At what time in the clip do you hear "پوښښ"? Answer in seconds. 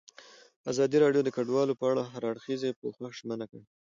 2.81-3.03